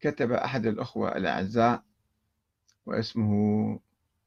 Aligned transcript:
كتب 0.00 0.32
أحد 0.32 0.66
الأخوة 0.66 1.16
الأعزاء 1.16 1.82
واسمه 2.86 3.80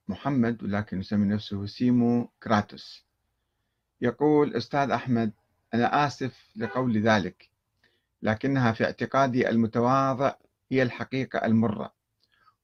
محمد 0.08 0.64
ولكن 0.64 1.00
يسمي 1.00 1.26
نفسه 1.28 1.66
سيمو 1.66 2.30
كراتوس. 2.44 3.06
يقول 4.02 4.56
أستاذ 4.56 4.92
أحمد 4.92 5.32
أنا 5.74 6.08
آسف 6.08 6.52
لقول 6.56 6.98
ذلك 6.98 7.50
لكنها 8.22 8.72
في 8.72 8.86
اعتقادي 8.86 9.50
المتواضع 9.50 10.34
هي 10.72 10.84
الحقيقة 10.84 11.46
المرة 11.46 11.94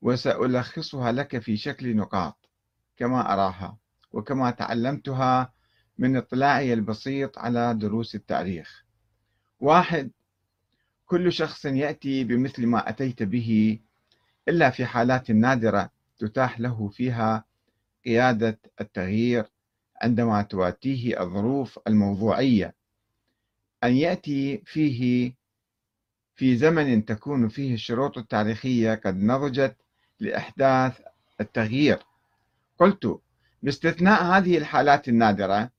وسألخصها 0.01 1.11
لك 1.11 1.39
في 1.39 1.57
شكل 1.57 1.95
نقاط 1.95 2.49
كما 2.97 3.33
أراها 3.33 3.77
وكما 4.11 4.51
تعلمتها 4.51 5.53
من 5.97 6.17
اطلاعي 6.17 6.73
البسيط 6.73 7.37
على 7.39 7.73
دروس 7.73 8.15
التاريخ. 8.15 8.85
واحد 9.59 10.11
كل 11.07 11.33
شخص 11.33 11.65
يأتي 11.65 12.23
بمثل 12.23 12.65
ما 12.65 12.89
أتيت 12.89 13.23
به 13.23 13.79
إلا 14.47 14.69
في 14.69 14.85
حالات 14.85 15.31
نادرة 15.31 15.89
تتاح 16.19 16.59
له 16.59 16.87
فيها 16.87 17.43
قيادة 18.05 18.59
التغيير 18.81 19.45
عندما 20.01 20.41
تواتيه 20.41 21.21
الظروف 21.21 21.79
الموضوعية. 21.87 22.75
أن 23.83 23.93
يأتي 23.95 24.61
فيه 24.65 25.33
في 26.35 26.55
زمن 26.57 27.05
تكون 27.05 27.47
فيه 27.47 27.73
الشروط 27.73 28.17
التاريخية 28.17 28.95
قد 28.95 29.17
نضجت 29.17 29.75
لإحداث 30.19 31.01
التغيير. 31.41 31.99
قلت 32.79 33.19
باستثناء 33.63 34.23
هذه 34.23 34.57
الحالات 34.57 35.09
النادرة 35.09 35.69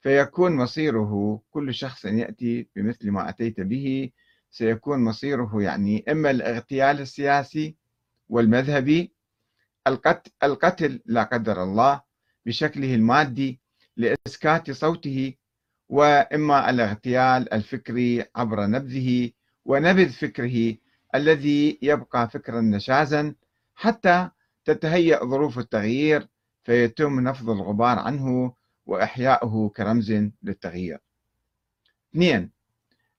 فيكون 0.00 0.56
مصيره 0.56 1.40
كل 1.50 1.74
شخص 1.74 2.04
يأتي 2.04 2.66
بمثل 2.76 3.10
ما 3.10 3.28
أتيت 3.28 3.60
به 3.60 4.10
سيكون 4.50 5.04
مصيره 5.04 5.62
يعني 5.62 6.04
إما 6.08 6.30
الاغتيال 6.30 7.00
السياسي 7.00 7.76
والمذهبي 8.28 9.12
القتل 10.42 11.00
لا 11.06 11.22
قدر 11.22 11.62
الله 11.62 12.00
بشكله 12.46 12.94
المادي 12.94 13.60
لإسكات 13.96 14.70
صوته 14.70 15.34
وإما 15.88 16.70
الاغتيال 16.70 17.52
الفكري 17.52 18.24
عبر 18.36 18.66
نبذه 18.66 19.30
ونبذ 19.64 20.12
فكره 20.12 20.76
الذي 21.14 21.78
يبقى 21.82 22.30
فكرا 22.30 22.60
نشازا 22.60 23.34
حتى 23.74 24.30
تتهيأ 24.64 25.24
ظروف 25.24 25.58
التغيير 25.58 26.28
فيتم 26.64 27.20
نفض 27.20 27.50
الغبار 27.50 27.98
عنه 27.98 28.54
وإحياؤه 28.86 29.68
كرمز 29.68 30.12
للتغيير. 30.42 30.98
اثنين 32.10 32.50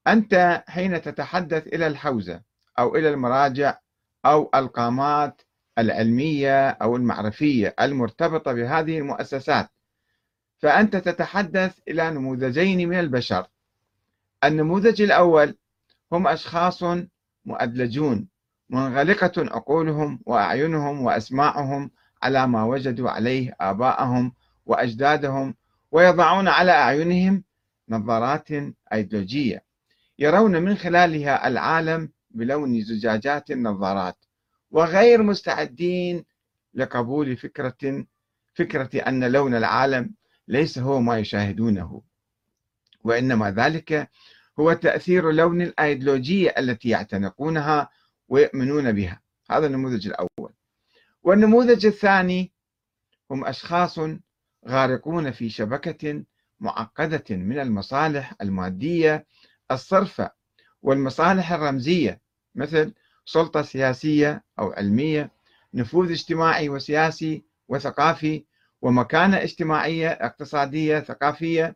أنت 0.07 0.63
حين 0.67 1.01
تتحدث 1.01 1.67
إلى 1.67 1.87
الحوزة 1.87 2.41
أو 2.79 2.95
إلى 2.95 3.09
المراجع 3.09 3.77
أو 4.25 4.49
القامات 4.55 5.41
العلمية 5.77 6.69
أو 6.69 6.95
المعرفية 6.95 7.75
المرتبطة 7.81 8.53
بهذه 8.53 8.97
المؤسسات 8.97 9.69
فأنت 10.59 10.95
تتحدث 10.95 11.79
إلى 11.87 12.11
نموذجين 12.11 12.89
من 12.89 12.99
البشر. 12.99 13.47
النموذج 14.43 15.01
الأول 15.01 15.57
هم 16.11 16.27
أشخاص 16.27 16.83
مؤدلجون 17.45 18.27
منغلقة 18.69 19.31
عقولهم 19.37 20.19
وأعينهم 20.25 21.01
وأسماعهم 21.01 21.91
على 22.23 22.47
ما 22.47 22.63
وجدوا 22.63 23.09
عليه 23.09 23.55
آباءهم 23.61 24.33
وأجدادهم 24.65 25.55
ويضعون 25.91 26.47
على 26.47 26.71
أعينهم 26.71 27.43
نظارات 27.89 28.47
أيديولوجية. 28.93 29.66
يرون 30.19 30.61
من 30.61 30.75
خلالها 30.75 31.47
العالم 31.47 32.11
بلون 32.31 32.81
زجاجات 32.81 33.51
النظارات. 33.51 34.17
وغير 34.71 35.23
مستعدين 35.23 36.25
لقبول 36.73 37.37
فكرة 37.37 38.05
فكرة 38.53 38.99
أن 38.99 39.31
لون 39.31 39.55
العالم 39.55 40.13
ليس 40.47 40.79
هو 40.79 40.99
ما 40.99 41.17
يشاهدونه. 41.17 42.01
وإنما 43.03 43.51
ذلك 43.51 44.09
هو 44.59 44.73
تأثير 44.73 45.31
لون 45.31 45.61
الأيديولوجية 45.61 46.53
التي 46.57 46.89
يعتنقونها 46.89 47.89
ويؤمنون 48.29 48.91
بها. 48.91 49.21
هذا 49.51 49.67
النموذج 49.67 50.07
الأول. 50.07 50.53
والنموذج 51.23 51.85
الثاني 51.85 52.51
هم 53.31 53.45
أشخاص 53.45 53.99
غارقون 54.67 55.31
في 55.31 55.49
شبكة 55.49 56.23
معقدة 56.59 57.23
من 57.35 57.59
المصالح 57.59 58.33
المادية 58.41 59.25
الصرفة 59.71 60.31
والمصالح 60.81 61.51
الرمزية 61.51 62.21
مثل 62.55 62.93
سلطة 63.25 63.61
سياسية 63.61 64.43
أو 64.59 64.71
علمية 64.71 65.31
نفوذ 65.73 66.11
اجتماعي 66.11 66.69
وسياسي 66.69 67.43
وثقافي 67.67 68.45
ومكانة 68.81 69.37
اجتماعية 69.37 70.09
اقتصادية 70.09 70.99
ثقافية. 70.99 71.75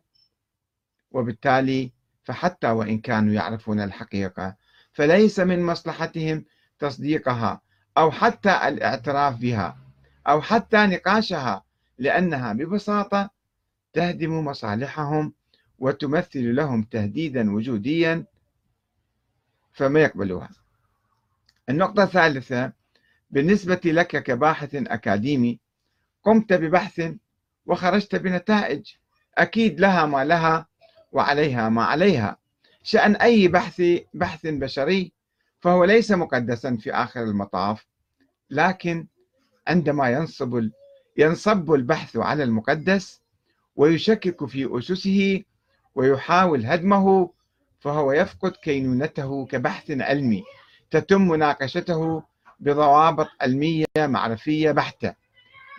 وبالتالي 1.10 1.92
فحتى 2.24 2.70
وإن 2.70 2.98
كانوا 2.98 3.34
يعرفون 3.34 3.80
الحقيقة 3.80 4.56
فليس 4.92 5.40
من 5.40 5.62
مصلحتهم 5.66 6.44
تصديقها 6.78 7.60
أو 7.98 8.10
حتى 8.10 8.68
الاعتراف 8.68 9.36
بها 9.36 9.78
أو 10.28 10.42
حتى 10.42 10.86
نقاشها 10.86 11.64
لأنها 11.98 12.52
ببساطة 12.52 13.30
تهدم 13.92 14.44
مصالحهم 14.44 15.34
وتمثل 15.82 16.54
لهم 16.54 16.82
تهديدا 16.82 17.54
وجوديا 17.54 18.24
فما 19.72 20.00
يقبلوها. 20.00 20.50
النقطة 21.68 22.02
الثالثة 22.02 22.72
بالنسبة 23.30 23.80
لك 23.84 24.22
كباحث 24.22 24.74
أكاديمي 24.74 25.58
قمت 26.22 26.52
ببحث 26.52 27.12
وخرجت 27.66 28.16
بنتائج. 28.16 28.94
أكيد 29.38 29.80
لها 29.80 30.06
ما 30.06 30.24
لها 30.24 30.66
وعليها 31.12 31.68
ما 31.68 31.84
عليها. 31.84 32.36
شأن 32.82 33.16
أي 33.16 33.48
بحث 33.48 33.82
بحث 34.14 34.46
بشري 34.46 35.12
فهو 35.60 35.84
ليس 35.84 36.12
مقدسا 36.12 36.76
في 36.76 36.92
آخر 36.92 37.22
المطاف 37.22 37.86
لكن 38.50 39.06
عندما 39.68 40.10
ينصب 40.10 40.70
ينصب 41.18 41.72
البحث 41.72 42.16
على 42.16 42.42
المقدس 42.42 43.20
ويشكك 43.76 44.46
في 44.46 44.78
أسسه 44.78 45.44
ويحاول 45.94 46.66
هدمه 46.66 47.30
فهو 47.80 48.12
يفقد 48.12 48.52
كينونته 48.52 49.46
كبحث 49.46 49.90
علمي 49.90 50.44
تتم 50.90 51.28
مناقشته 51.28 52.22
بضوابط 52.60 53.28
علمية 53.40 53.86
معرفية 53.96 54.70
بحتة 54.70 55.14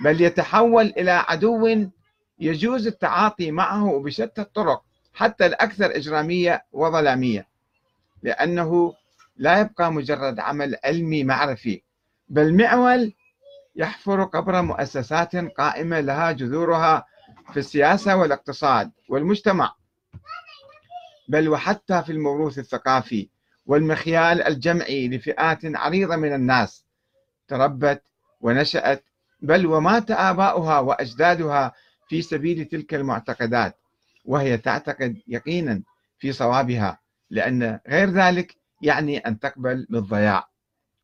بل 0.04 0.22
يتحول 0.22 0.86
إلى 0.86 1.12
عدو 1.12 1.88
يجوز 2.40 2.88
التعاطي 2.88 3.52
معه 3.52 4.02
بشتى 4.06 4.42
الطرق 4.42 4.84
حتى 5.14 5.46
الأكثر 5.46 5.96
إجرامية 5.96 6.66
وظلامية 6.72 7.48
لأنه 8.24 8.94
لا 9.38 9.60
يبقى 9.60 9.92
مجرد 9.92 10.40
عمل 10.40 10.76
علمي 10.84 11.24
معرفي 11.24 11.82
بل 12.30 12.54
معول 12.58 13.14
يحفر 13.76 14.24
قبر 14.24 14.62
مؤسسات 14.62 15.36
قائمة 15.36 16.00
لها 16.00 16.32
جذورها 16.32 17.06
في 17.54 17.58
السياسة 17.60 18.16
والاقتصاد 18.16 18.92
والمجتمع. 19.10 19.74
بل 21.28 21.50
وحتى 21.50 22.04
في 22.04 22.12
الموروث 22.12 22.60
الثقافي 22.60 23.30
والمخيال 23.66 24.42
الجمعي 24.42 25.08
لفئات 25.08 25.60
عريضة 25.64 26.16
من 26.16 26.34
الناس 26.34 26.86
تربت 27.48 28.04
ونشأت 28.42 29.04
بل 29.42 29.66
ومات 29.66 30.12
آباؤها 30.12 30.80
وأجدادها 30.80 31.74
في 32.08 32.22
سبيل 32.22 32.66
تلك 32.66 32.94
المعتقدات 32.94 33.78
وهي 34.26 34.58
تعتقد 34.58 35.22
يقينا 35.28 35.82
في 36.20 36.32
صوابها 36.32 37.00
لأن 37.30 37.80
غير 37.88 38.10
ذلك 38.10 38.56
يعني 38.82 39.18
أن 39.18 39.40
تقبل 39.40 39.88
بالضياع 39.90 40.48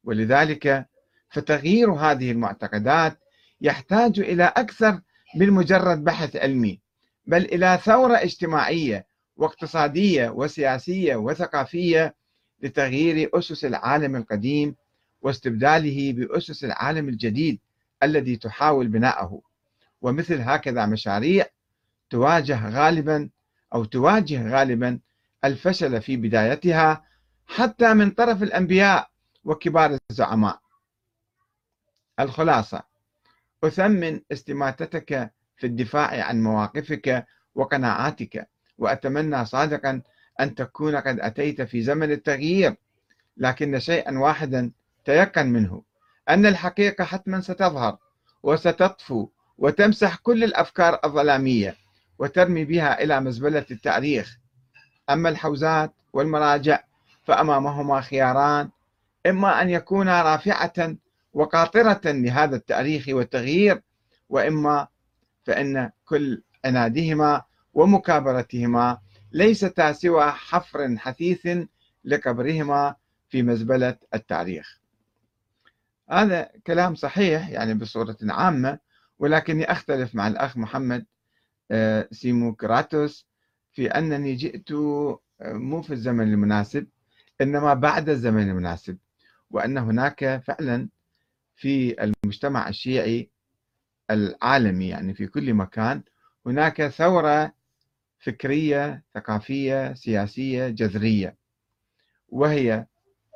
ولذلك 0.03 0.87
فتغيير 1.29 1.91
هذه 1.91 2.31
المعتقدات 2.31 3.19
يحتاج 3.61 4.19
إلى 4.19 4.43
أكثر 4.43 5.01
من 5.35 5.51
مجرد 5.51 6.03
بحث 6.03 6.35
علمي 6.35 6.79
بل 7.27 7.45
إلى 7.45 7.79
ثورة 7.83 8.15
اجتماعية 8.15 9.05
واقتصادية 9.39 10.29
وسياسية 10.29 11.15
وثقافية 11.15 12.15
لتغيير 12.61 13.29
أسس 13.33 13.65
العالم 13.65 14.15
القديم 14.15 14.75
واستبداله 15.21 16.13
بأسس 16.13 16.63
العالم 16.63 17.09
الجديد 17.09 17.59
الذي 18.03 18.35
تحاول 18.35 18.87
بناءه. 18.87 19.41
ومثل 20.01 20.41
هكذا 20.41 20.85
مشاريع 20.85 21.45
تواجه 22.09 22.69
غالبا 22.69 23.29
أو 23.73 23.85
تواجه 23.85 24.49
غالبا 24.49 24.99
الفشل 25.43 26.01
في 26.01 26.17
بدايتها 26.17 27.05
حتى 27.47 27.93
من 27.93 28.11
طرف 28.11 28.43
الأنبياء 28.43 29.09
وكبار 29.43 29.97
الزعماء. 30.11 30.59
الخلاصة 32.19 32.83
أثمن 33.63 34.21
استماتتك 34.31 35.33
في 35.57 35.67
الدفاع 35.67 36.23
عن 36.25 36.43
مواقفك 36.43 37.25
وقناعاتك. 37.55 38.49
وأتمنى 38.79 39.45
صادقا 39.45 40.01
أن 40.39 40.55
تكون 40.55 40.95
قد 40.95 41.19
أتيت 41.19 41.61
في 41.61 41.81
زمن 41.81 42.11
التغيير 42.11 42.75
لكن 43.37 43.79
شيئا 43.79 44.19
واحدا 44.19 44.71
تيقن 45.05 45.47
منه 45.47 45.81
أن 46.29 46.45
الحقيقة 46.45 47.03
حتما 47.03 47.41
ستظهر 47.41 47.97
وستطفو 48.43 49.29
وتمسح 49.57 50.15
كل 50.15 50.43
الأفكار 50.43 50.99
الظلامية 51.05 51.75
وترمي 52.19 52.65
بها 52.65 53.03
إلى 53.03 53.19
مزبلة 53.21 53.65
التاريخ. 53.71 54.37
أما 55.09 55.29
الحوزات 55.29 55.93
والمراجع 56.13 56.83
فأمامهما 57.23 58.01
خياران 58.01 58.69
إما 59.25 59.61
أن 59.61 59.69
يكونا 59.69 60.21
رافعة 60.21 60.95
وقاطرة 61.33 62.01
لهذا 62.05 62.55
التاريخ 62.55 63.05
والتغيير 63.09 63.81
وإما 64.29 64.87
فإن 65.45 65.89
كل 66.05 66.41
عنادهما 66.65 67.41
ومكابرتهما 67.73 68.97
ليستا 69.31 69.91
سوى 69.93 70.31
حفر 70.31 70.97
حثيث 70.97 71.47
لقبرهما 72.05 72.95
في 73.29 73.43
مزبلة 73.43 73.97
التاريخ. 74.13 74.79
هذا 76.11 76.51
كلام 76.67 76.95
صحيح 76.95 77.49
يعني 77.49 77.73
بصورة 77.73 78.17
عامة 78.23 78.79
ولكني 79.19 79.71
أختلف 79.71 80.15
مع 80.15 80.27
الأخ 80.27 80.57
محمد 80.57 81.05
آه، 81.71 82.07
سيموكراتوس 82.11 83.27
في 83.73 83.87
أنني 83.87 84.35
جئت 84.35 84.71
آه، 84.71 85.19
مو 85.41 85.81
في 85.81 85.93
الزمن 85.93 86.33
المناسب 86.33 86.87
إنما 87.41 87.73
بعد 87.73 88.09
الزمن 88.09 88.49
المناسب 88.49 88.97
وأن 89.51 89.77
هناك 89.77 90.43
فعلا 90.47 90.89
في 91.55 92.03
المجتمع 92.03 92.69
الشيعي 92.69 93.29
العالمي 94.11 94.87
يعني 94.87 95.13
في 95.13 95.27
كل 95.27 95.53
مكان 95.53 96.03
هناك 96.45 96.87
ثورة 96.87 97.53
فكرية 98.19 99.03
ثقافية 99.15 99.93
سياسية 99.93 100.67
جذرية. 100.69 101.37
وهي 102.29 102.85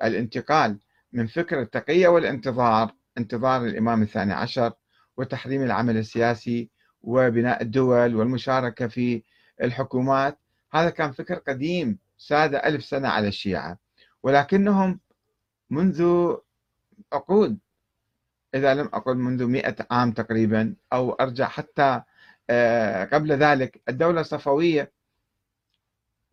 الانتقال 0.03 0.79
من 1.11 1.27
فكر 1.27 1.61
التقية 1.61 2.07
والانتظار 2.07 2.91
انتظار 3.17 3.65
الإمام 3.65 4.01
الثاني 4.01 4.33
عشر 4.33 4.73
وتحريم 5.17 5.63
العمل 5.63 5.97
السياسي 5.97 6.69
وبناء 7.01 7.61
الدول 7.61 8.15
والمشاركة 8.15 8.87
في 8.87 9.23
الحكومات. 9.63 10.39
هذا 10.73 10.89
كان 10.89 11.11
فكر 11.11 11.35
قديم 11.35 11.99
ساد 12.17 12.55
ألف 12.55 12.85
سنة 12.85 13.07
على 13.07 13.27
الشيعة. 13.27 13.77
ولكنهم 14.23 14.99
منذ 15.69 16.33
عقود 17.13 17.59
إذا 18.55 18.73
لم 18.73 18.89
أقل 18.93 19.15
منذ 19.17 19.45
مئة 19.45 19.75
عام 19.91 20.11
تقريبا 20.11 20.75
أو 20.93 21.11
أرجع 21.11 21.47
حتى 21.47 22.01
قبل 23.13 23.31
ذلك 23.31 23.81
الدولة 23.89 24.21
الصفوية. 24.21 24.91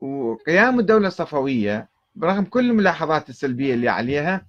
وقيام 0.00 0.80
الدولة 0.80 1.08
الصفوية 1.08 1.88
برغم 2.14 2.44
كل 2.44 2.70
الملاحظات 2.70 3.28
السلبية 3.28 3.74
اللي 3.74 3.88
عليها 3.88 4.46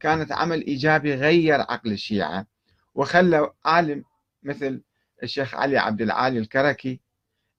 كانت 0.00 0.32
عمل 0.32 0.66
إيجابي 0.66 1.14
غير 1.14 1.60
عقل 1.60 1.92
الشيعة 1.92 2.46
وخلى 2.94 3.50
عالم 3.64 4.04
مثل 4.42 4.82
الشيخ 5.22 5.54
علي 5.54 5.78
عبد 5.78 6.02
العالي 6.02 6.38
الكركي 6.38 7.00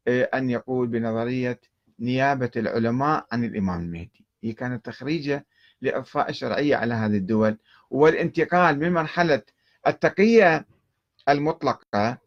آه، 0.07 0.29
أن 0.33 0.49
يقول 0.49 0.87
بنظرية 0.87 1.59
نيابة 1.99 2.51
العلماء 2.55 3.25
عن 3.31 3.43
الإمام 3.43 3.81
المهدي. 3.81 4.25
هي 4.43 4.53
كانت 4.53 4.85
تخريجة 4.85 5.45
لإضفاء 5.81 6.29
الشرعية 6.29 6.75
على 6.75 6.93
هذه 6.93 7.17
الدول. 7.17 7.57
والانتقال 7.89 8.79
من 8.79 8.93
مرحلة 8.93 9.41
التقية 9.87 10.65
المطلقة 11.29 12.17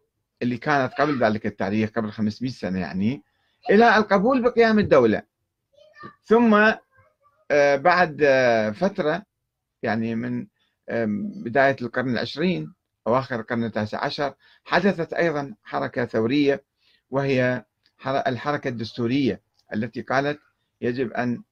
اللي 0.42 0.56
كانت 0.56 0.92
قبل 0.92 1.24
ذلك 1.24 1.46
التاريخ 1.46 1.90
قبل 1.90 2.12
500 2.12 2.50
سنة 2.52 2.80
يعني 2.80 3.22
إلى 3.70 3.96
القبول 3.96 4.42
بقيام 4.42 4.78
الدولة. 4.78 5.22
ثم 6.24 6.54
آه، 7.50 7.76
بعد 7.76 8.18
آه، 8.22 8.70
فترة 8.70 9.22
يعني 9.82 10.14
من 10.14 10.46
بداية 11.44 11.76
القرن 11.82 12.10
العشرين 12.10 12.74
أواخر 13.06 13.40
القرن 13.40 13.64
التاسع 13.64 14.04
عشر 14.04 14.34
حدثت 14.64 15.12
أيضا 15.12 15.54
حركة 15.64 16.04
ثورية 16.04 16.64
وهي 17.10 17.64
الحركة 18.06 18.68
الدستورية 18.68 19.40
التي 19.74 20.02
قالت 20.02 20.40
يجب 20.80 21.12
أن 21.12 21.42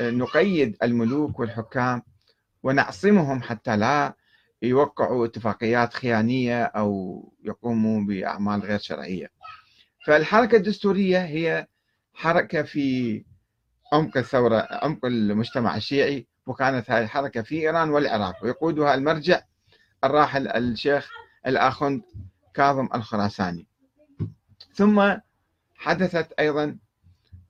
نقيد 0.00 0.76
الملوك 0.82 1.38
والحكام 1.38 2.02
ونعصمهم 2.62 3.42
حتى 3.42 3.76
لا 3.76 4.14
يوقعوا 4.62 5.26
اتفاقيات 5.26 5.94
خيانية 5.94 6.64
أو 6.64 7.22
يقوموا 7.44 8.04
بأعمال 8.04 8.60
غير 8.60 8.78
شرعية. 8.78 9.30
فالحركة 10.06 10.56
الدستورية 10.56 11.24
هي 11.24 11.66
حركة 12.14 12.62
في 12.62 13.24
عمق 13.92 14.16
الثورة 14.16 14.68
عمق 14.70 15.04
المجتمع 15.04 15.76
الشيعي 15.76 16.26
وكانت 16.46 16.90
هذه 16.90 17.02
الحركة 17.02 17.42
في 17.42 17.60
إيران 17.60 17.90
والعراق. 17.90 18.44
ويقودها 18.44 18.94
المرجع 18.94 19.42
الراحل 20.04 20.48
الشيخ 20.48 21.10
الآخوند 21.46 22.02
كاظم 22.54 22.88
الخراساني. 22.94 23.66
ثم 24.74 25.14
حدثت 25.74 26.32
أيضا 26.32 26.78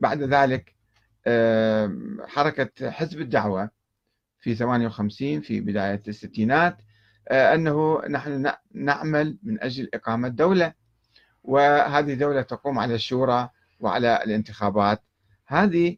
بعد 0.00 0.23
ذلك 0.23 0.75
حركة 2.29 2.91
حزب 2.91 3.20
الدعوة 3.20 3.70
في 4.38 4.55
58 4.55 5.41
في 5.41 5.61
بداية 5.61 6.03
الستينات. 6.08 6.79
أنه 7.31 8.02
نحن 8.11 8.52
نعمل 8.75 9.38
من 9.43 9.62
أجل 9.62 9.88
إقامة 9.94 10.28
دولة. 10.28 10.73
وهذه 11.44 12.14
دولة 12.14 12.43
تقوم 12.43 12.78
على 12.78 12.94
الشورى 12.94 13.50
وعلى 13.81 14.23
الانتخابات. 14.25 15.02
هذه 15.46 15.96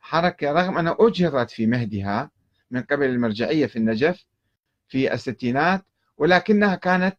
حركة 0.00 0.52
رغم 0.52 0.78
أنها 0.78 0.96
أجهضت 1.00 1.50
في 1.50 1.66
مهدها 1.66 2.30
من 2.70 2.82
قبل 2.82 3.06
المرجعية 3.06 3.66
في 3.66 3.76
النجف 3.76 4.26
في 4.88 5.14
الستينات 5.14 5.84
ولكنها 6.18 6.74
كانت 6.74 7.16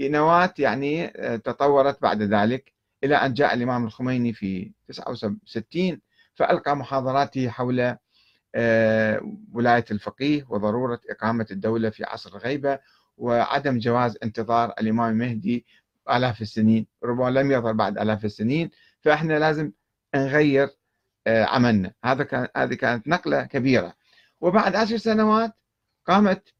نواة 0.00 0.54
يعني 0.58 1.06
آه، 1.06 1.36
تطورت 1.36 2.02
بعد 2.02 2.22
ذلك 2.22 2.72
إلى 3.04 3.16
أن 3.16 3.34
جاء 3.34 3.54
الإمام 3.54 3.84
الخميني 3.84 4.32
في 4.32 4.72
69 4.88 6.00
فألقى 6.34 6.76
محاضراته 6.76 7.48
حول 7.48 7.80
آه، 7.80 7.98
ولاية 9.52 9.84
الفقيه 9.90 10.46
وضرورة 10.48 11.00
إقامة 11.10 11.46
الدولة 11.50 11.90
في 11.90 12.04
عصر 12.04 12.30
الغيبة 12.36 12.78
وعدم 13.16 13.78
جواز 13.78 14.18
انتظار 14.22 14.74
الإمام 14.80 15.12
المهدي 15.12 15.66
آلاف 16.10 16.42
السنين 16.42 16.86
ربما 17.04 17.30
لم 17.30 17.52
يظهر 17.52 17.72
بعد 17.72 17.98
آلاف 17.98 18.24
السنين 18.24 18.70
فإحنا 19.00 19.38
لازم 19.38 19.72
نغير 20.14 20.68
آه، 21.26 21.44
عملنا. 21.44 21.92
هذا 22.04 22.24
كان 22.24 22.48
هذه 22.56 22.74
كانت 22.74 23.08
نقلة 23.08 23.44
كبيرة. 23.44 23.94
وبعد 24.40 24.76
عشر 24.76 24.96
سنوات 24.96 25.52
قامت 26.06 26.54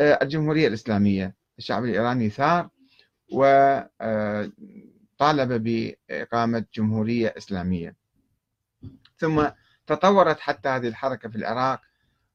آه، 0.00 0.18
الجمهورية 0.22 0.68
الإسلامية 0.68 1.34
الشعب 1.58 1.84
الإيراني 1.84 2.30
ثار 2.30 2.68
وطالب 3.32 3.88
بإقامة 5.52 6.64
جمهورية 6.74 7.34
إسلامية. 7.38 7.96
ثم 9.18 9.46
تطورت 9.90 10.40
حتى 10.40 10.68
هذه 10.68 10.88
الحركة 10.88 11.28
في 11.28 11.36
العراق 11.36 11.80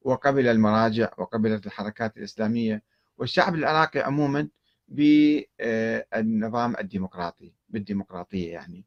وقبل 0.00 0.48
المراجع 0.48 1.10
وقبلت 1.18 1.66
الحركات 1.66 2.16
الإسلامية 2.16 2.82
والشعب 3.18 3.54
العراقي 3.54 4.00
عموما 4.00 4.48
بالنظام 4.88 6.76
الديمقراطي 6.80 7.52
بالديمقراطية 7.68 8.52
يعني. 8.52 8.84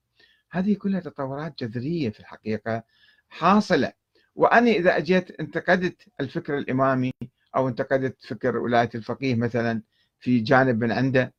هذه 0.51 0.75
كلها 0.75 0.99
تطورات 0.99 1.63
جذرية 1.63 2.09
في 2.09 2.19
الحقيقة 2.19 2.83
حاصلة. 3.29 3.93
وأنا 4.35 4.71
إذا 4.71 4.97
أجيت 4.97 5.39
انتقدت 5.39 6.01
الفكر 6.19 6.57
الإمامي 6.57 7.11
أو 7.55 7.67
انتقدت 7.67 8.25
فكر 8.25 8.57
ولاية 8.57 8.89
الفقيه 8.95 9.35
مثلا 9.35 9.81
في 10.19 10.39
جانب 10.39 10.83
من 10.83 10.91
عنده 10.91 11.33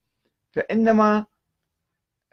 فإنما 0.51 1.27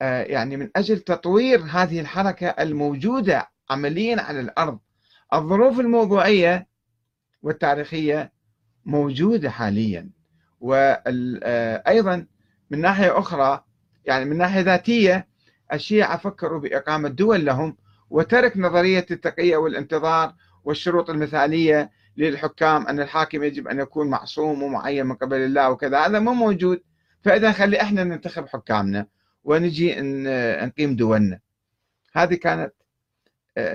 آه، 0.01 0.23
يعني 0.23 0.57
من 0.57 0.69
أجل 0.75 0.99
تطوير 0.99 1.61
هذه 1.61 1.99
الحركة 1.99 2.47
الموجودة 2.47 3.49
عمليا 3.69 4.21
على 4.21 4.39
الأرض 4.39 4.79
الظروف 5.33 5.79
الموضوعية 5.79 6.67
والتاريخية 7.41 8.31
موجودة 8.85 9.49
حاليا. 9.49 10.09
وأيضا 10.59 12.25
من 12.69 12.81
ناحية 12.81 13.19
أخرى 13.19 13.63
يعني 14.05 14.25
من 14.25 14.37
ناحية 14.37 14.61
ذاتية 14.61 15.27
الشيعة 15.73 16.17
فكروا 16.17 16.59
بإقامة 16.59 17.09
دول 17.09 17.45
لهم 17.45 17.77
وترك 18.09 18.57
نظرية 18.57 19.05
التقية 19.11 19.57
والانتظار 19.57 20.33
والشروط 20.63 21.09
المثالية 21.09 21.91
للحكام 22.17 22.87
أن 22.87 22.99
الحاكم 22.99 23.43
يجب 23.43 23.67
أن 23.67 23.79
يكون 23.79 24.09
معصوم 24.09 24.63
ومعين 24.63 25.05
من 25.05 25.15
قبل 25.15 25.37
الله 25.37 25.69
وكذا. 25.69 26.05
هذا 26.05 26.19
مو 26.19 26.33
موجود. 26.33 26.81
فإذا 27.21 27.51
خلي 27.51 27.81
إحنا 27.81 28.03
ننتخب 28.03 28.47
حكامنا 28.47 29.07
ونجي 29.43 29.95
نقيم 30.65 30.95
دولنا. 30.95 31.39
هذه 32.13 32.35
كانت 32.35 32.73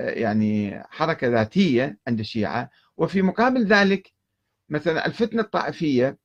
يعني 0.07 0.83
حركة 0.89 1.27
ذاتية 1.27 1.97
عند 2.07 2.19
الشيعة. 2.19 2.69
وفي 2.97 3.21
مقابل 3.21 3.65
ذلك 3.65 4.13
مثلا 4.69 5.05
الفتنة 5.05 5.41
الطائفية 5.41 6.17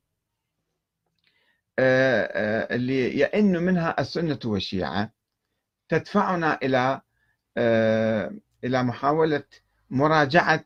آه، 1.78 2.22
آه، 2.32 2.74
اللي 2.74 3.18
يئن 3.18 3.56
منها 3.62 4.00
السنة 4.00 4.38
والشيعة 4.44 5.12
تدفعنا 5.88 6.58
إلى 6.62 7.00
آه، 7.56 8.32
إلى 8.64 8.82
محاولة 8.82 9.42
مراجعة 9.90 10.64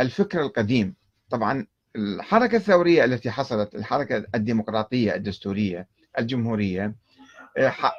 الفكر 0.00 0.40
القديم. 0.40 0.94
طبعا 1.30 1.66
الحركة 1.96 2.56
الثورية 2.56 3.04
التي 3.04 3.30
حصلت 3.30 3.74
الحركة 3.74 4.24
الديمقراطية 4.34 5.14
الدستورية 5.14 5.88
الجمهورية 6.18 6.94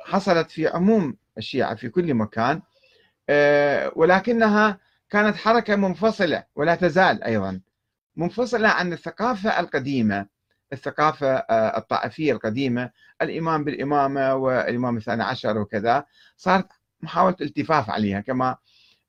حصلت 0.05 0.51
في 0.51 0.67
عموم 0.67 1.17
الشيعة 1.37 1.75
في 1.75 1.89
كل 1.89 2.13
مكان. 2.13 2.61
ولكنها 3.95 4.79
كانت 5.09 5.35
حركة 5.35 5.75
منفصلة 5.75 6.43
ولا 6.55 6.75
تزال 6.75 7.23
أيضا. 7.23 7.61
منفصلة 8.15 8.69
عن 8.69 8.93
الثقافة 8.93 9.59
القديمة 9.59 10.25
الثقافة 10.73 11.27
آه، 11.27 11.77
الطائفية 11.77 12.33
القديمة 12.33 12.91
الإمام 13.21 13.63
بالإمامة 13.63 14.35
والإمام 14.35 14.97
الثاني 14.97 15.23
عشر 15.23 15.57
وكذا 15.57 16.05
صارت 16.37 16.67
محاولة 17.01 17.35
التفاف 17.41 17.89
عليها 17.89 18.19
كما 18.19 18.57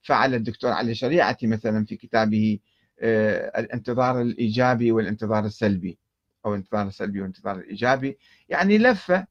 فعل 0.02 0.34
الدكتور 0.34 0.72
علي 0.72 0.94
شريعتي 0.94 1.46
مثلا 1.46 1.84
في 1.84 1.96
كتابه 1.96 2.58
آه، 3.00 3.60
الانتظار 3.60 4.20
الإيجابي 4.20 4.92
والانتظار 4.92 5.44
السلبي 5.44 5.98
أو 6.46 6.54
الانتظار 6.54 6.86
السلبي 6.86 7.20
والانتظار 7.20 7.56
الإيجابي 7.56 8.18
يعني 8.48 8.78
لفة 8.78 9.26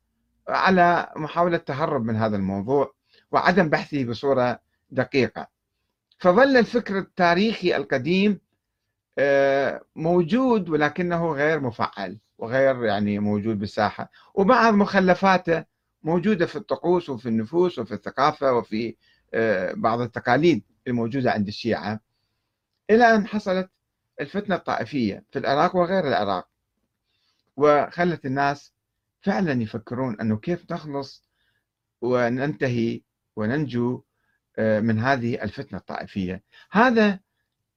على 0.48 1.12
محاولة 1.15 1.55
التهرب 1.55 2.05
من 2.05 2.15
هذا 2.15 2.36
الموضوع 2.36 2.93
وعدم 3.31 3.69
بحثه 3.69 4.05
بصورة 4.05 4.60
دقيقة. 4.91 5.48
فظل 6.19 6.58
الفكر 6.58 6.98
التاريخي 6.98 7.75
القديم 7.75 8.39
آه، 9.17 9.81
موجود 9.96 10.69
ولكنه 10.69 11.31
غير 11.31 11.60
مفعل 11.60 12.19
وغير 12.38 12.84
يعني 12.86 13.19
موجود 13.19 13.60
بالساحة. 13.60 14.12
وبعض 14.34 14.74
مخلفاته 14.74 15.65
موجودة 16.03 16.46
في 16.46 16.55
الطقوس 16.55 17.10
وفي 17.10 17.29
النفوس 17.29 17.79
وفي 17.79 17.93
الثقافة 17.93 18.53
وفي 18.53 18.96
آه، 19.34 19.74
بعض 19.74 20.01
التقاليد 20.01 20.63
الموجودة 20.88 21.31
عند 21.31 21.48
الشيعة. 21.48 22.00
إلى 22.89 23.15
أن 23.15 23.27
حصلت 23.27 23.69
الفتنة 24.22 24.55
الطائفية 24.55 25.24
في 25.31 25.39
العراق 25.39 25.75
وغير 25.75 26.08
العراق. 26.08 26.50
وخلت 27.58 28.25
الناس 28.25 28.74
فعلا 29.22 29.62
يفكرون 29.63 30.19
أنه 30.22 30.38
كيف 30.38 30.72
نخلص 30.72 31.29
وننتهي 32.01 33.01
وننجو 33.36 34.03
من 34.60 35.00
هذه 35.00 35.44
الفتنة 35.44 35.80
الطائفية. 35.80 36.44
هذا 36.72 37.20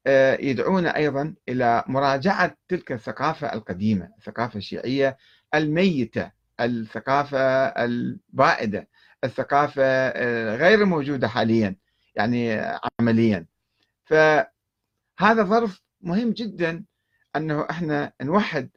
آه، 0.07 0.37
يدعونا 0.41 0.97
أيضا 0.97 1.35
إلى 1.49 1.85
مراجعة 1.87 2.57
تلك 2.69 2.93
الثقافة 2.93 3.53
القديمة 3.53 4.09
الثقافة 4.19 4.57
الشيعية 4.59 5.17
الميتة 5.55 6.31
الثقافة 6.61 7.39
البائدة 7.67 8.89
الثقافة 9.25 9.83
آه، 9.85 10.57
غير 10.57 10.85
موجودة 10.85 11.29
حاليا 11.29 11.77
يعني 12.17 12.61
عمليا. 13.01 13.47
فهذا 14.05 15.43
ظرف 15.43 15.83
مهم 16.01 16.31
جدا 16.33 16.85
أنه 17.37 17.67
إحنا 17.71 18.12
نوحد 18.23 18.71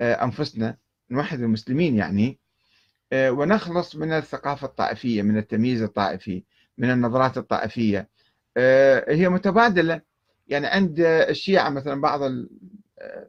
أنفسنا 0.00 0.76
نوحد 1.10 1.40
المسلمين 1.40 1.96
يعني 1.96 2.38
ونخلص 3.14 3.96
من 3.96 4.12
الثقافة 4.12 4.66
الطائفية 4.66 5.22
من 5.22 5.36
التمييز 5.38 5.82
الطائفي. 5.82 6.44
من 6.78 6.90
النظرات 6.90 7.38
الطائفية. 7.38 8.08
هي 9.08 9.28
متبادلة. 9.28 10.00
يعني 10.48 10.66
عند 10.66 11.00
الشيعة 11.00 11.68
مثلا 11.68 12.00
بعض 12.00 12.20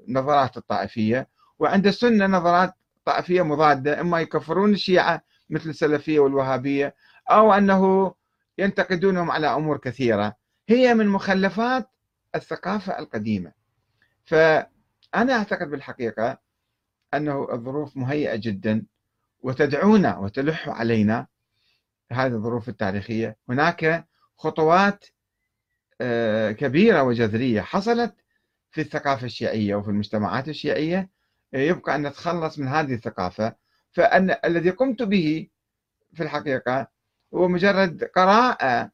النظرات 0.08 0.58
الطائفية 0.58 1.28
وعند 1.60 1.88
السنة 1.88 2.28
نظرات 2.28 2.74
طائفية 3.06 3.42
مضادة 3.42 4.02
إما 4.02 4.20
يكفرون 4.22 4.74
الشيعة 4.74 5.22
مثل 5.50 5.70
السلفية 5.70 6.20
والوهابية 6.20 6.96
أو 7.30 7.54
أنه 7.54 8.14
ينتقدونهم 8.58 9.32
على 9.32 9.48
أمور 9.48 9.78
كثيرة. 9.78 10.36
هي 10.70 10.94
من 10.94 11.08
مخلفات 11.08 11.90
الثقافة 12.36 13.00
القديمة. 13.00 13.52
فأنا 14.26 15.34
أعتقد 15.34 15.70
بالحقيقة 15.70 16.38
أنه 17.14 17.48
الظروف 17.52 17.98
مهيئة 17.98 18.36
جدا 18.36 18.84
وتدعونا 19.42 20.18
وتلح 20.18 20.70
علينا 20.70 21.28
هذه 22.12 22.34
الظروف 22.34 22.70
التاريخية. 22.70 23.38
هناك 23.50 24.08
خطوات 24.38 25.06
آه، 26.02 26.52
كبيرة 26.52 27.04
وجذرية 27.04 27.62
حصلت 27.62 28.16
في 28.72 28.82
الثقافة 28.82 29.26
الشيعية 29.26 29.76
وفي 29.76 29.90
المجتمعات 29.90 30.50
الشيعية. 30.50 31.10
آه، 31.54 31.58
يبقى 31.58 31.96
أن 31.96 32.08
نتخلص 32.08 32.60
من 32.60 32.68
هذه 32.68 32.94
الثقافة. 32.94 33.56
فأن 33.92 34.36
الذي 34.46 34.70
قمت 34.70 35.04
به 35.04 35.48
في 36.14 36.24
الحقيقة 36.24 36.88
هو 37.34 37.48
مجرد 37.48 38.04
قراءة 38.04 38.92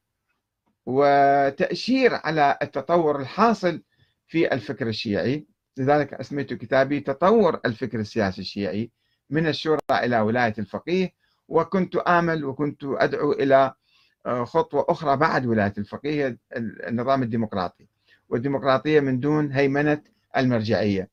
وتأشير 0.86 2.13
على 2.13 2.58
التطور 2.62 3.22
الحاصل 3.22 3.84
في 4.28 4.54
الفكر 4.54 4.88
الشيعي. 4.88 5.48
لذلك 5.78 6.13
أسميت 6.13 6.54
كتابي 6.54 7.00
تطور 7.00 7.60
الفكر 7.66 8.00
السياسي 8.00 8.42
الشيعي 8.42 8.92
من 9.30 9.48
الشورى 9.48 9.80
إلى 9.92 10.20
ولاية 10.20 10.54
الفقيه. 10.60 11.19
وكنت 11.50 11.96
آمل 11.96 12.46
وكنت 12.46 12.84
أدعو 12.84 13.32
إلى 13.32 13.74
آه، 14.25 14.44
خطوة 14.44 14.86
أخرى 14.89 15.18
بعد 15.18 15.46
ولاية 15.46 15.74
الفقيه 15.77 16.38
النظام 16.88 17.24
الديمقراطي. 17.24 17.88
والديمقراطية 18.29 19.00
من 19.00 19.20
دون 19.20 19.51
هيمنة 19.51 20.01
المرجعية. 20.38 21.10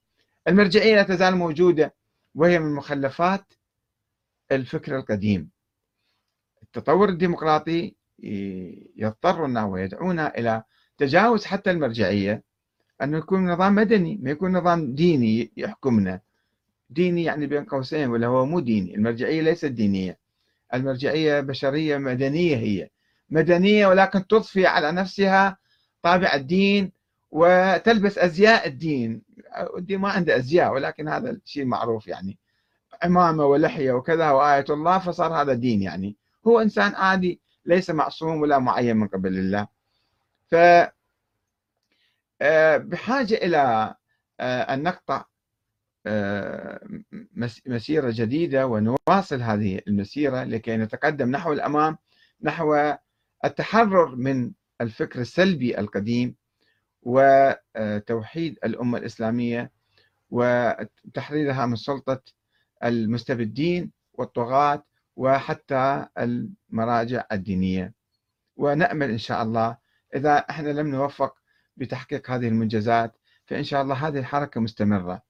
المرجعية 0.48 0.94
لا 0.94 1.02
تزال 1.02 1.36
موجودة 1.36 1.94
وهي 2.34 2.58
من 2.58 2.74
مخلفات 2.74 3.44
الفكر 4.52 4.96
القديم. 4.96 5.50
التطور 6.62 7.08
الديمقراطي 7.08 7.94
يضطرنا 8.96 9.64
ويدعونا 9.64 10.38
إلى 10.38 10.62
تجاوز 10.98 11.44
حتى 11.44 11.70
المرجعية. 11.70 12.42
أنه 13.02 13.18
يكون 13.18 13.50
نظام 13.50 13.74
مدني 13.74 14.18
ما 14.22 14.30
يكون 14.30 14.52
نظام 14.56 14.94
ديني 14.94 15.52
يحكمنا. 15.56 16.20
ديني 16.90 17.24
يعني 17.24 17.46
بين 17.46 17.64
قوسين 17.64 18.08
ولا 18.08 18.26
هو 18.26 18.46
مو 18.46 18.60
ديني. 18.60 18.94
المرجعية 18.94 19.40
ليست 19.42 19.64
دينية. 19.66 20.25
المرجعية 20.74 21.40
بشرية 21.40 21.96
مدنية 21.98 22.56
هي. 22.56 22.88
مدنية 23.30 23.86
ولكن 23.86 24.26
تضفي 24.26 24.66
على 24.66 24.92
نفسها 24.92 25.56
طابع 26.02 26.34
الدين 26.34 26.92
وتلبس 27.30 28.18
أزياء 28.18 28.66
الدين. 28.68 29.22
الدين 29.76 30.00
ما 30.00 30.08
عنده 30.10 30.36
أزياء 30.36 30.72
ولكن 30.72 31.08
هذا 31.08 31.30
الشيء 31.30 31.64
معروف 31.64 32.06
يعني. 32.06 32.38
عمامة 33.02 33.44
ولحية 33.44 33.92
وكذا 33.92 34.30
وآية 34.30 34.64
الله 34.70 34.98
فصار 34.98 35.42
هذا 35.42 35.54
دين 35.54 35.82
يعني. 35.82 36.16
هو 36.46 36.60
إنسان 36.60 36.94
عادي 36.94 37.40
ليس 37.64 37.90
معصوم 37.90 38.40
ولا 38.40 38.58
معين 38.58 38.96
من 38.96 39.08
قبل 39.08 39.38
الله. 39.38 39.66
ف 40.50 40.54
آه، 42.42 42.76
بحاجة 42.76 43.34
إلى 43.34 43.94
أن 44.40 44.82
نقطع 44.82 45.16
آه، 45.16 45.24
مسيرة 47.66 48.10
جديدة 48.14 48.66
ونواصل 48.66 49.42
هذه 49.42 49.80
المسيرة 49.88 50.44
لكي 50.44 50.76
نتقدم 50.76 51.30
نحو 51.30 51.52
الأمام 51.52 51.98
نحو 52.42 52.94
التحرر 53.44 54.16
من 54.16 54.52
الفكر 54.80 55.20
السلبي 55.20 55.78
القديم 55.78 56.34
وتوحيد 57.02 58.58
الأمة 58.64 58.98
الإسلامية 58.98 59.70
وتحريرها 60.30 61.66
من 61.66 61.76
سلطة 61.76 62.22
المستبدين 62.84 63.92
والطغاة 64.14 64.84
وحتى 65.16 66.06
المراجع 66.18 67.24
الدينية. 67.32 67.92
ونأمل 68.56 69.10
إن 69.10 69.18
شاء 69.18 69.42
الله 69.42 69.76
إذا 70.14 70.36
إحنا 70.36 70.68
لم 70.68 70.86
نوفق 70.86 71.34
بتحقيق 71.76 72.30
هذه 72.30 72.48
المنجزات 72.48 73.16
فإن 73.46 73.64
شاء 73.64 73.82
الله 73.82 74.08
هذه 74.08 74.18
الحركة 74.18 74.60
مستمرة. 74.60 75.22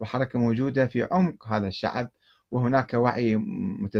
وحركة 0.00 0.38
موجودة 0.38 0.86
في 0.86 1.08
عمق 1.12 1.48
هذا 1.48 1.68
الشعب 1.68 2.10
وهناك 2.50 2.94
وعي 2.94 3.36